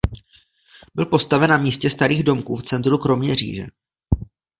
[0.95, 3.63] Byl postaven na místě starých domků v centru Kroměříže.